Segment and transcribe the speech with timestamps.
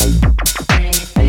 [0.00, 1.23] Anything.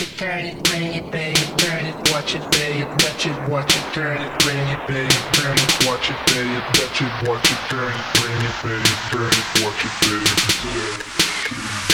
[0.00, 3.26] watch it, turn it, bring it, bang it, turn it, watch it, bang it, touch
[3.26, 6.62] it, watch it, turn it, bring it, bang it, turn it, watch it, bang it,
[6.74, 10.22] touch it, watch it, turn it, bring it, bang it, turn it, watch it, bang
[10.22, 11.89] it, turn it.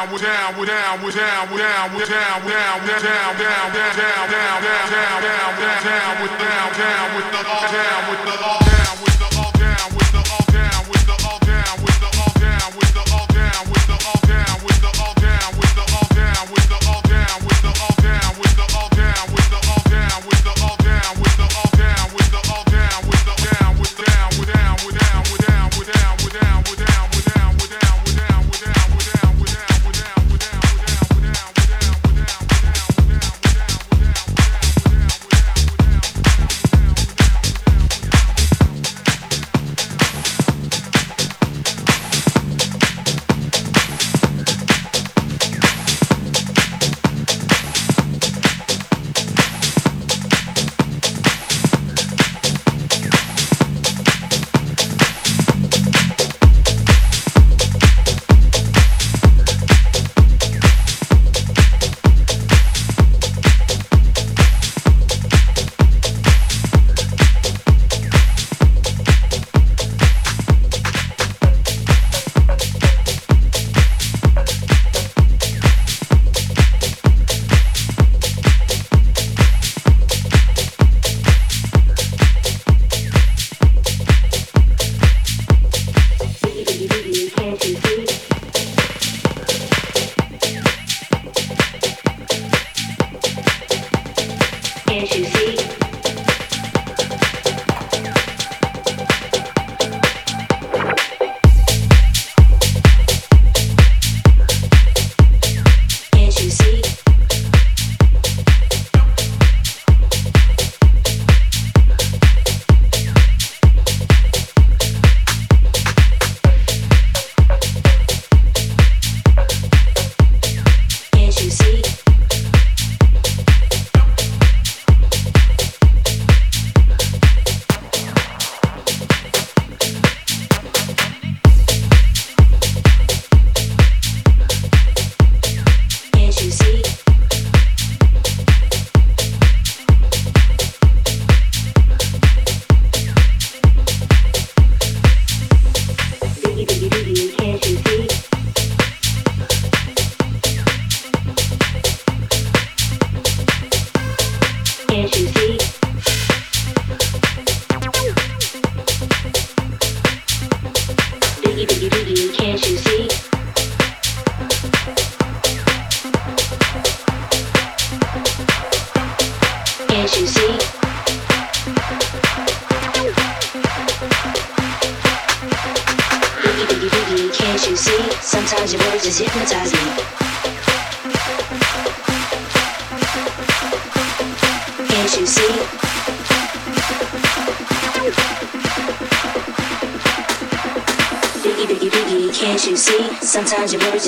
[0.00, 3.72] Down, we're down, we're down, we're down, we're down, we're down, we're down, we're down,
[3.72, 3.94] we're
[8.96, 9.09] down.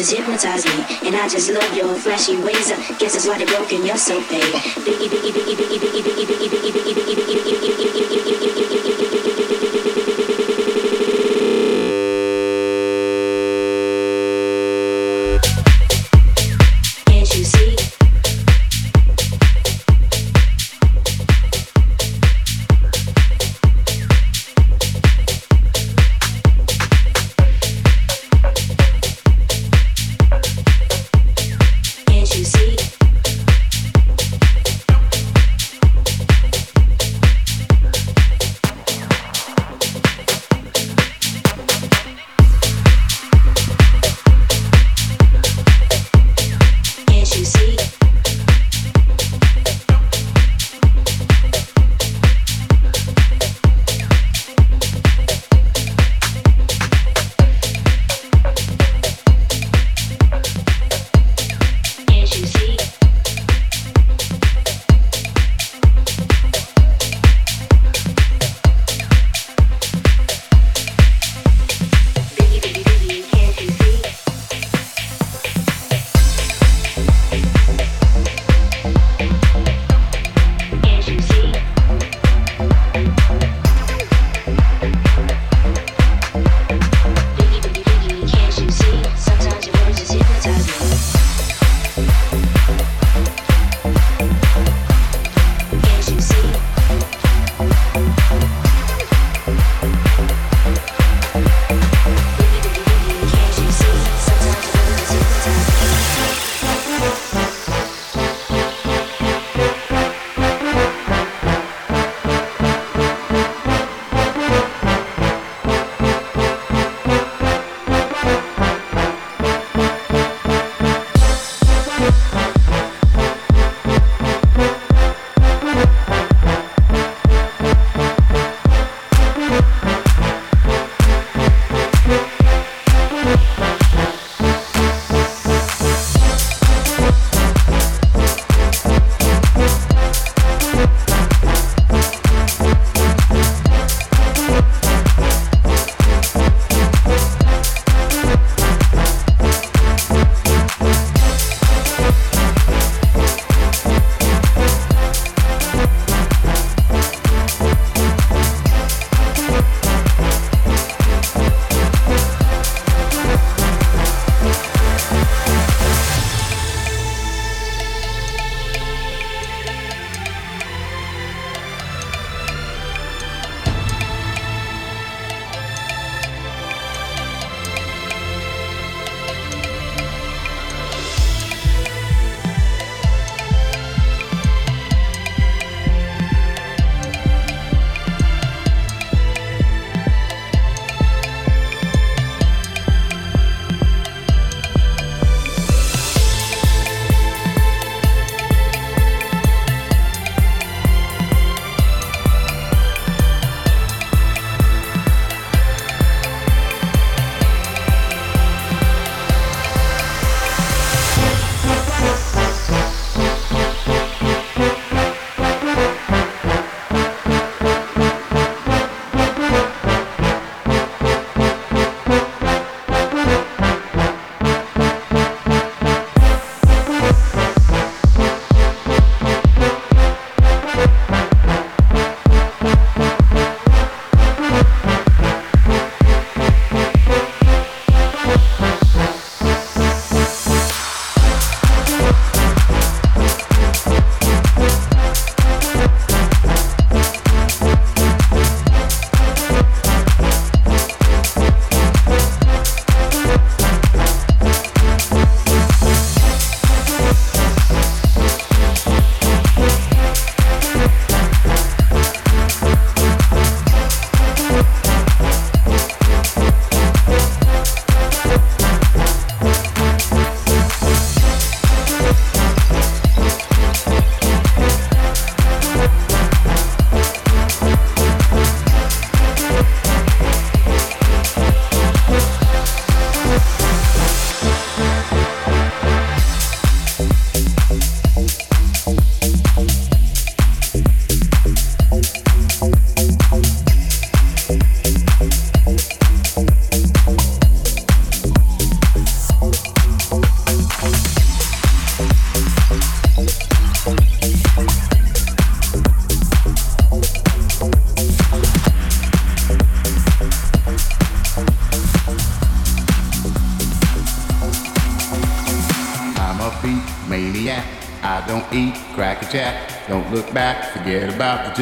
[0.03, 2.73] just hypnotize me, and I just love your flashy ways.
[2.73, 4.43] I guess that's why they broke in your so big.
[4.83, 7.02] Biggie, biggie, biggie, biggie, biggie, biggie, biggie, biggie, biggie.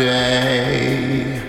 [0.00, 1.42] Day.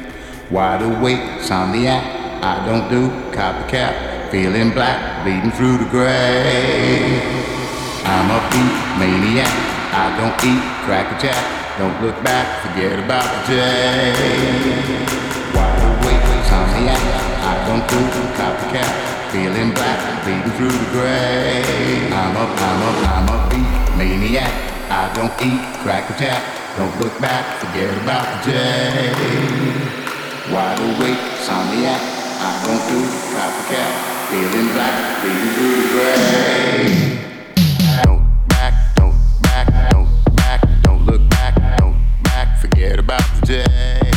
[0.51, 2.03] Wide awake, insomniac.
[2.43, 4.29] I don't do copycat.
[4.31, 7.21] Feeling black, bleeding through the gray.
[8.03, 9.51] I'm a beat maniac.
[9.95, 11.39] I don't eat cracker jack.
[11.79, 14.11] Don't look back, forget about the day.
[15.55, 17.01] Wide awake, insomniac.
[17.51, 17.99] I don't do
[18.35, 18.91] copycat.
[19.31, 21.63] Feeling black, bleeding through the gray.
[22.11, 24.51] I'm a, I'm a, I'm a beat maniac.
[24.91, 26.60] I don't eat cracker jack.
[26.77, 29.11] Don't look back, forget about the day.
[30.53, 31.99] Wide awake, insomniac.
[32.39, 32.99] I don't do
[33.35, 33.93] copycat.
[34.29, 37.19] Feeling black, bleeding through the gray.
[38.03, 44.11] Don't back, don't back, don't back, don't look back, don't back, forget about the day.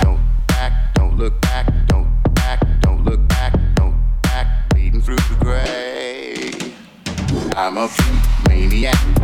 [0.00, 3.52] Don't back, don't look back, don't back, don't look back.
[3.74, 6.50] Don't back, leaving through the gray
[7.56, 7.90] I'm a
[8.48, 9.19] maniac.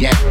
[0.00, 0.29] Maniac.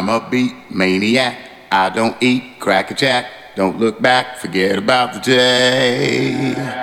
[0.00, 1.36] I'm a beat maniac.
[1.70, 3.26] I don't eat cracker jack.
[3.54, 6.79] Don't look back, forget about the day.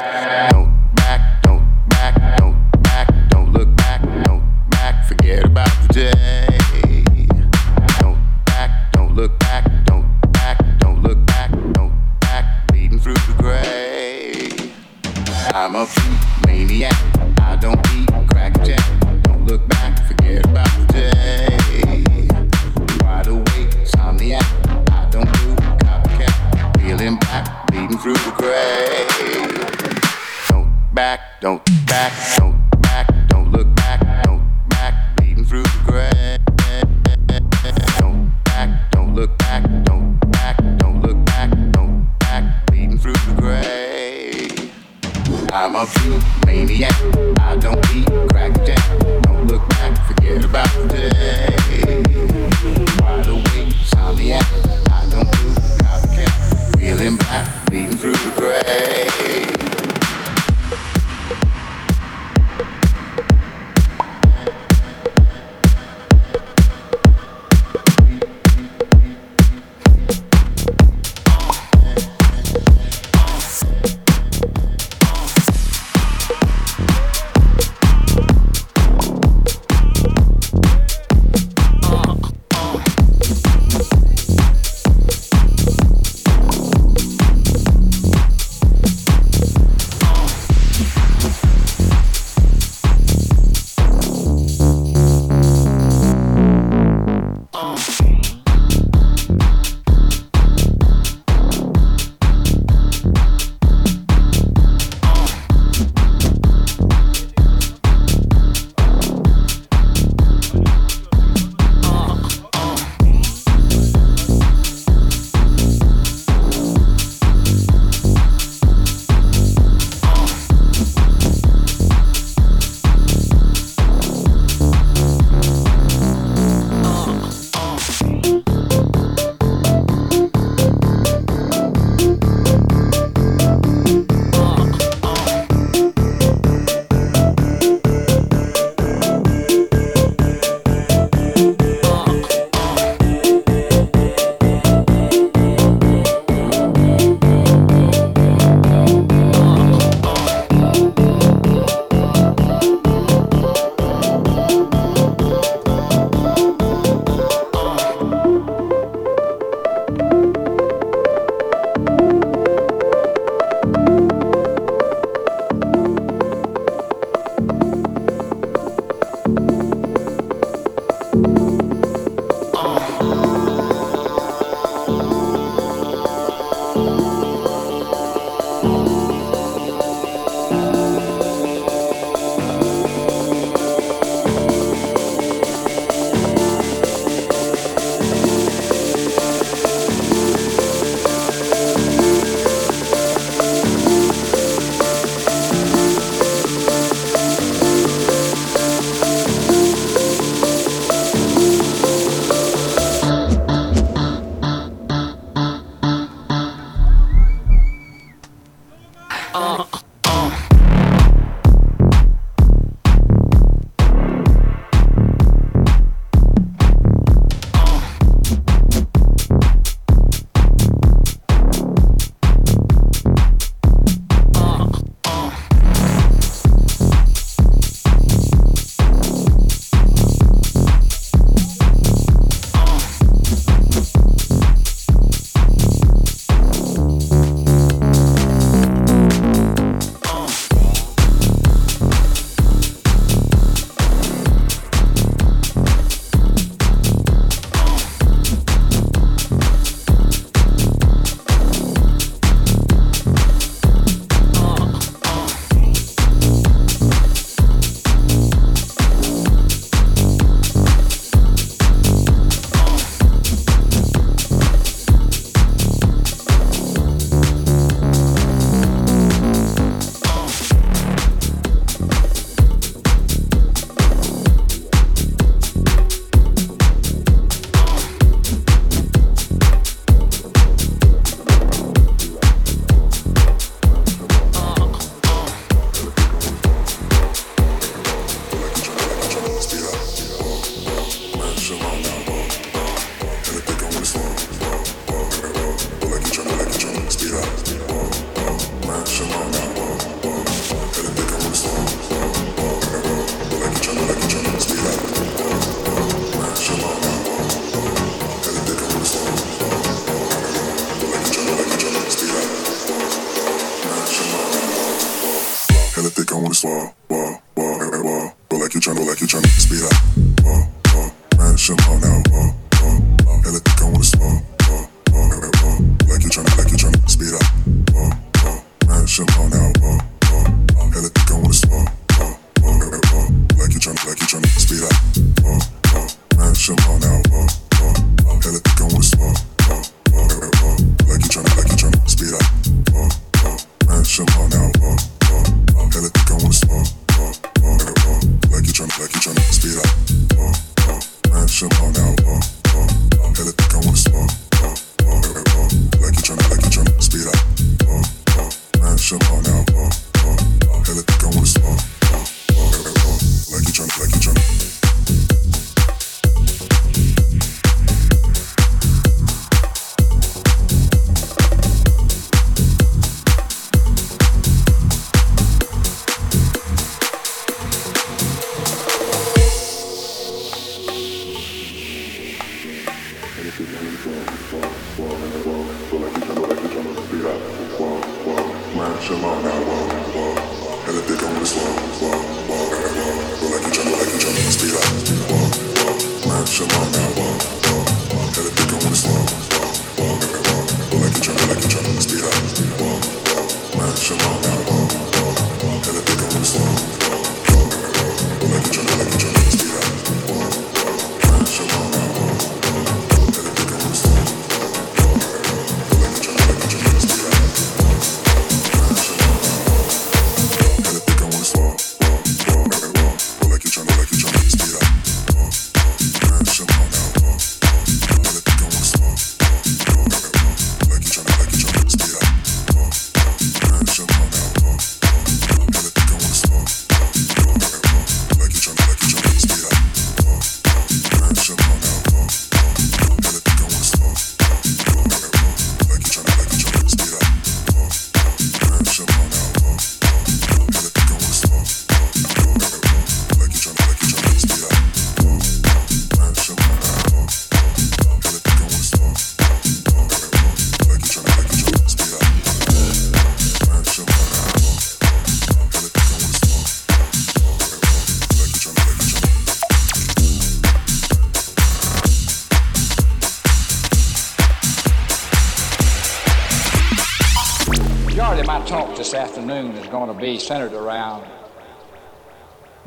[479.97, 481.05] Be centered around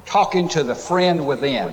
[0.05, 1.73] talking to the friend within.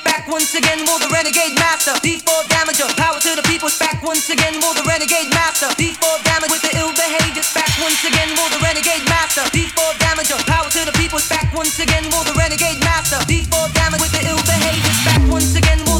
[0.03, 1.93] Back once again for the renegade master.
[2.01, 3.69] D4 damager, power to the people.
[3.79, 5.67] Back once again for the renegade master.
[5.77, 7.45] D4 damage with the ill behavior.
[7.53, 9.43] Back once again for the renegade master.
[9.53, 11.19] D4 damager, power to the people.
[11.29, 13.17] Back once again for the renegade master.
[13.29, 14.93] D4 damage with the ill behavior.
[15.05, 15.90] Back once again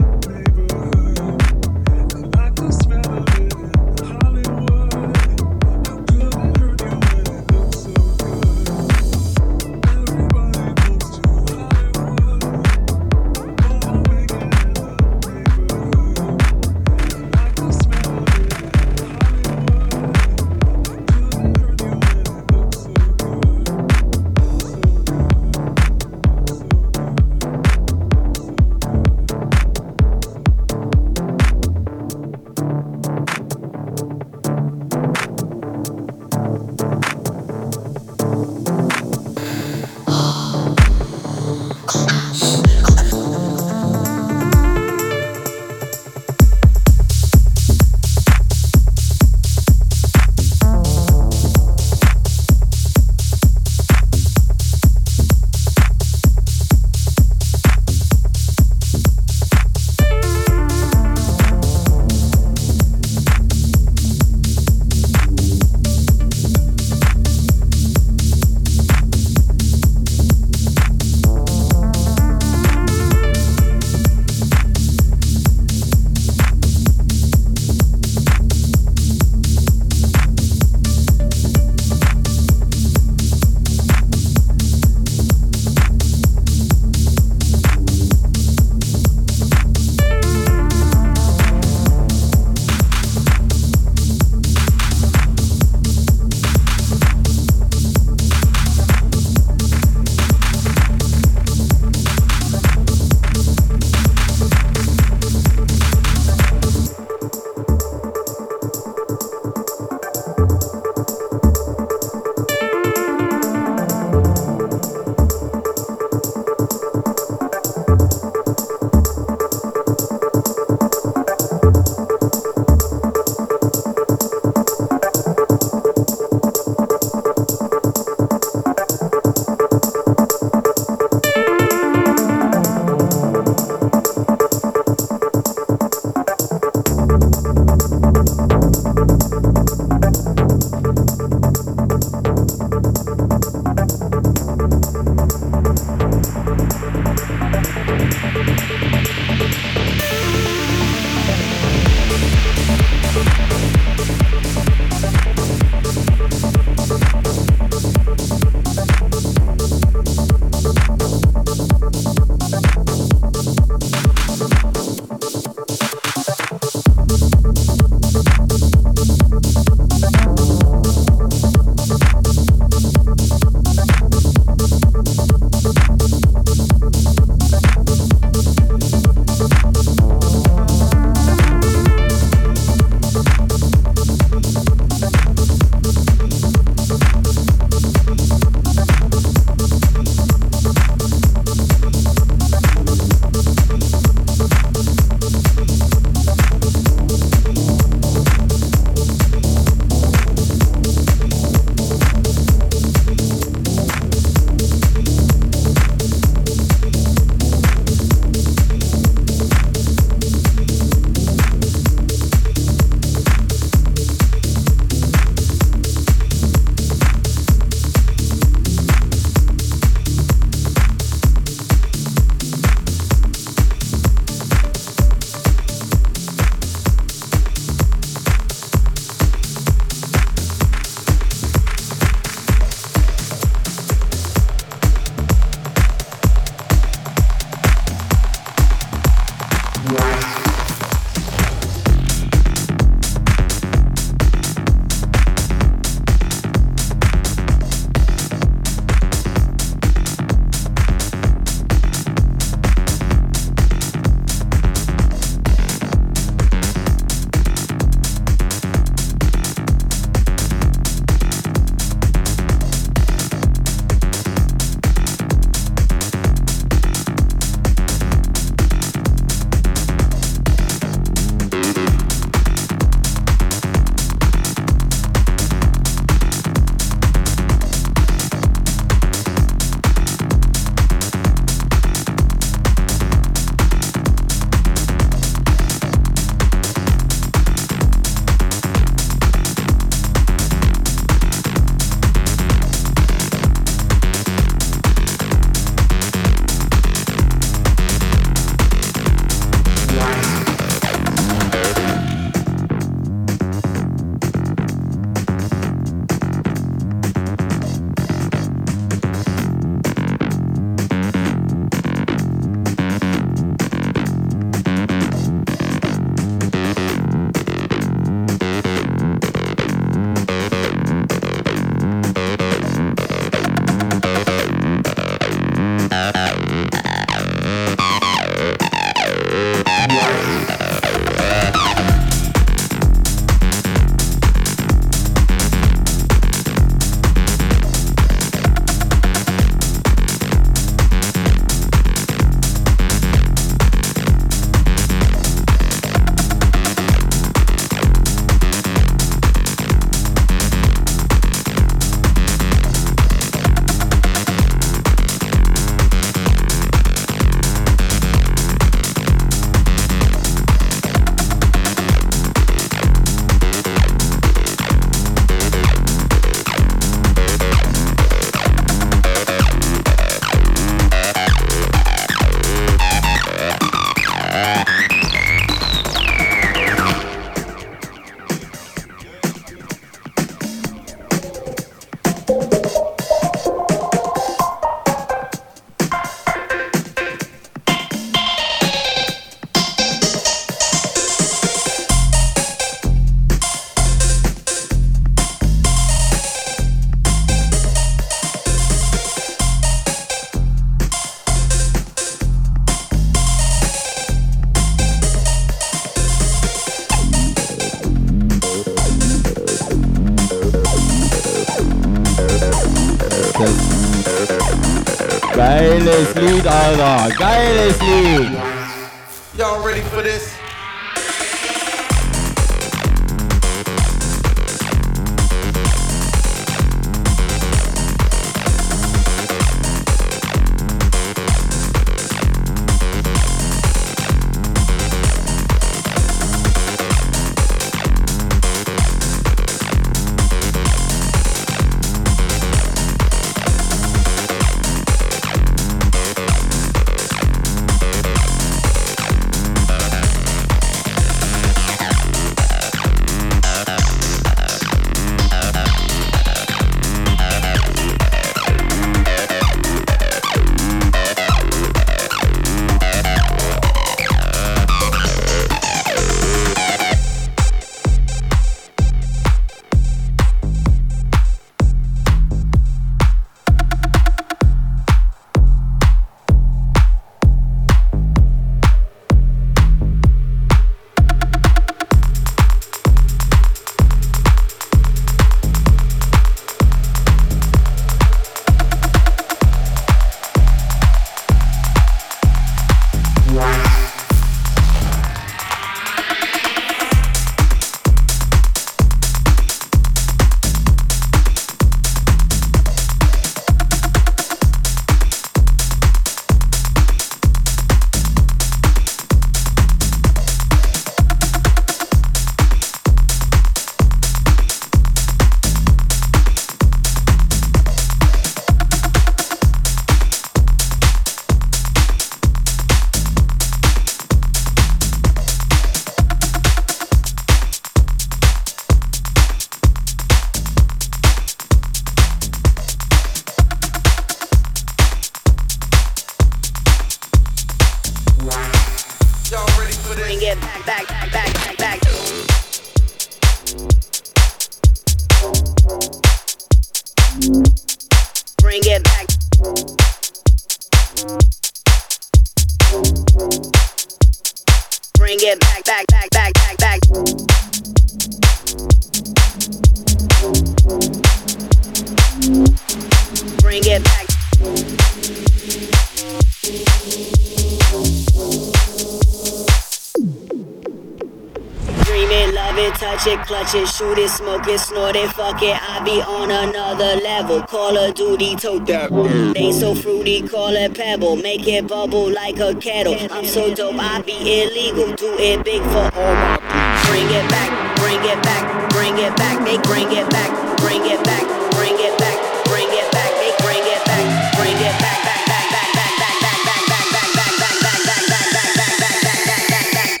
[573.30, 575.54] clutch it, shoot it, smoke it, snort it, fuck it.
[575.54, 577.40] I be on another level.
[577.42, 578.90] Call of Duty, tote that.
[579.34, 581.14] They so fruity, call it pebble.
[581.14, 582.96] Make it bubble like a kettle.
[583.12, 584.96] I'm so dope, I be illegal.
[584.96, 586.42] Do it big for all my
[586.90, 589.38] Bring it back, bring it back, bring it back.
[589.46, 591.22] They bring it back, bring it back,
[591.54, 592.18] bring it back,
[592.50, 593.14] bring it back.
[593.38, 597.38] Bring it back, bring it back, back, back, back, back, back, back, back, back, back,
[597.38, 600.00] back, back, back, back, back, back, back, back, back, back.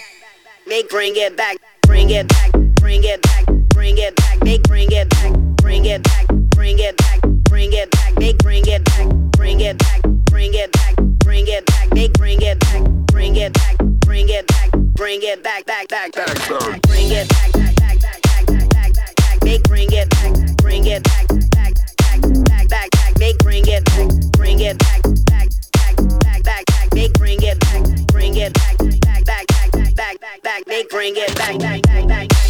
[0.66, 2.49] They bring it back, bring it back
[2.90, 5.32] bring it back, bring it back, they bring it back,
[5.62, 6.26] bring it back,
[6.56, 10.72] bring it back, bring it back, they bring it back, bring it back, bring it
[10.72, 15.22] back, bring it back, they bring it back, bring it back, bring it back, bring
[15.22, 19.16] it back, back, back, back, back, bring it back, back, back, back, back, back, back,
[19.16, 23.62] back, they bring it back, bring it back, back, back, back, back, back, they bring
[23.68, 28.34] it back, bring it back, back, back, back, back, back, they bring it back, bring
[28.34, 32.49] it back, back, back, back, back, back, back, they bring it back, back, back, back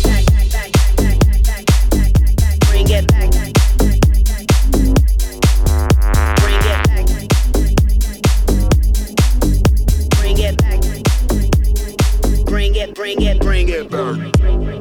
[2.91, 3.05] bring
[12.75, 14.80] it, bring it bring it back.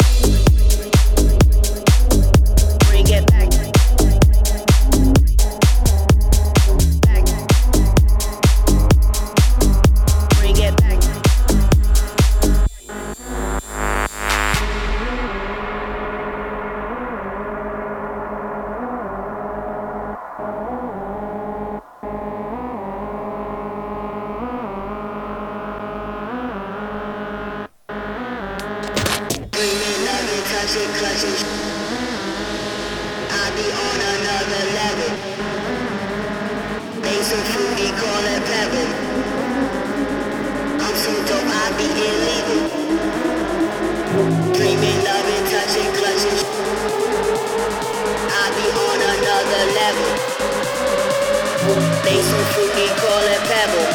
[51.59, 53.87] They so fruity, call it pebble.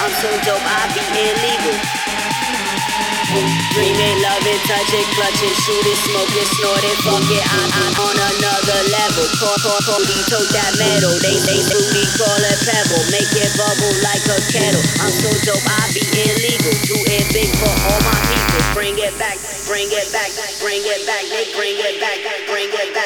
[0.00, 1.76] I'm so dope, I be illegal.
[3.76, 9.28] Dreaming, loving, touching, clutching, shooting, smoking, snorting, fuck it, I, I'm on another level.
[9.36, 11.12] Call, call, Cody, tote that metal.
[11.20, 13.04] They, they, fruity, call it pebble.
[13.12, 14.80] Make it bubble like a kettle.
[15.04, 16.72] I'm so dope, I be illegal.
[16.88, 18.64] Do it big for all my people.
[18.72, 19.36] Bring it back,
[19.68, 20.32] bring it back,
[20.64, 22.16] bring it back, they bring it back,
[22.48, 23.05] bring it back,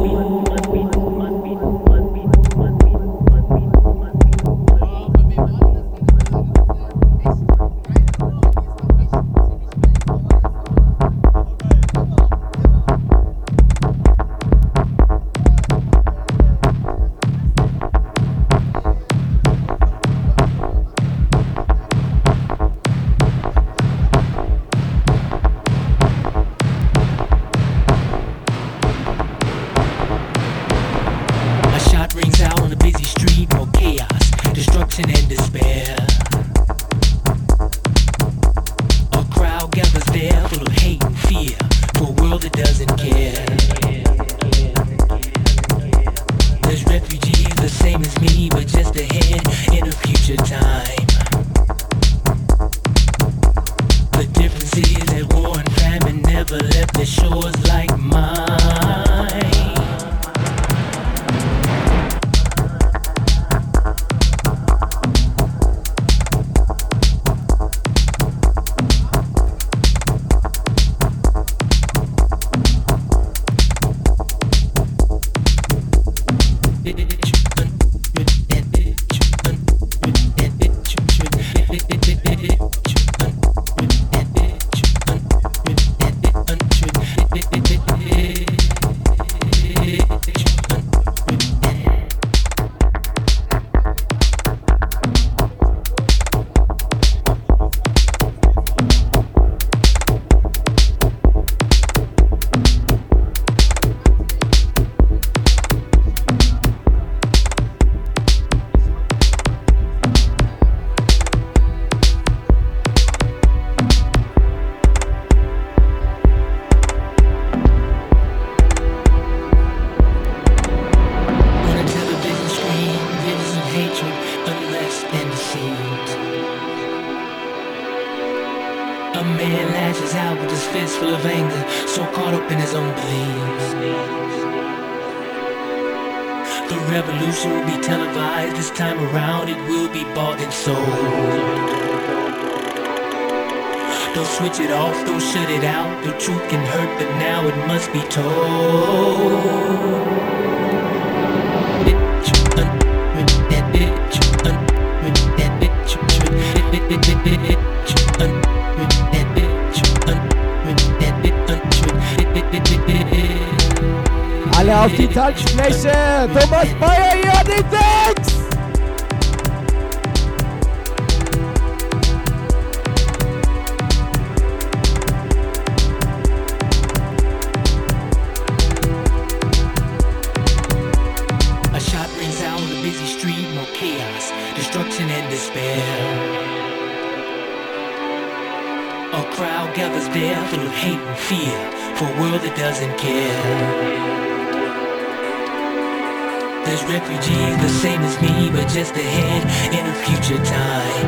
[197.01, 199.43] Refugees the same as me, but just ahead
[199.73, 201.07] in a future time.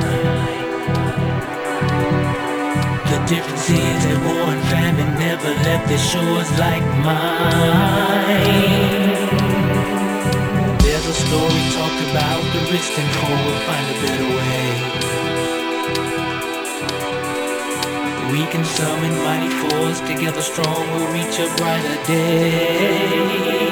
[3.11, 8.33] The difference is that war and famine never left their shores like mine.
[10.83, 14.65] There's a story talked about the rich and poor will find a better way.
[18.31, 23.62] We can summon mighty force together strong we'll reach a brighter day.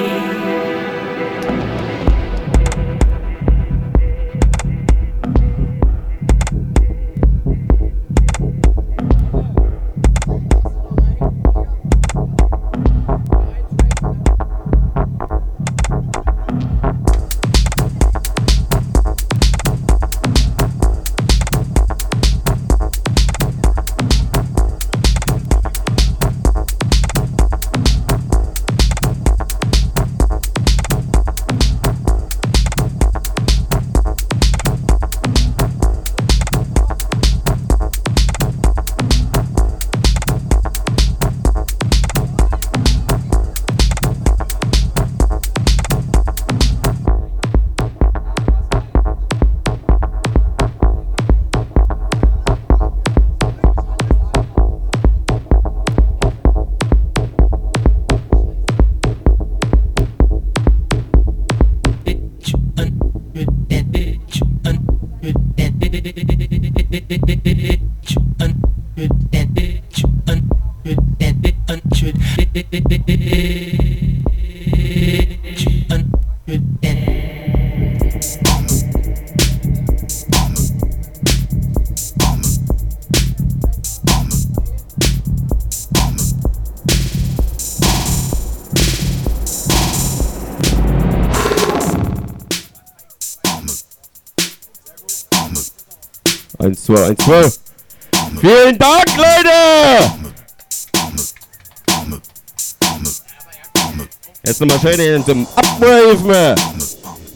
[96.92, 98.42] Eins, zwei, eins, zwei.
[98.42, 100.12] Vielen Dank, Leute!
[104.44, 106.56] Jetzt nochmal schön in zum Abwürfen.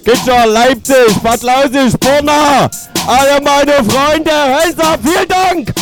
[0.04, 2.70] Gitscher, Leipzig, Bad Lausig, Borna.
[3.08, 5.74] Alle meine Freunde, Hands vielen Dank!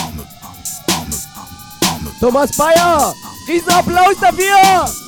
[2.19, 3.13] Thomas Bayer,
[3.47, 5.02] Riesenapplaus dafür!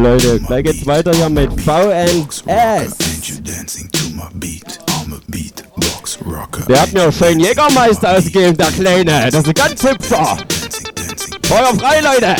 [0.00, 2.44] Leute, gleich geht's weiter hier mit VNS.
[6.68, 9.30] Der hat mir schön Jägermeister ausgegeben, der Kleine.
[9.30, 10.38] Das ist ein ganz hübscher.
[11.42, 12.36] Feuer frei, Leute.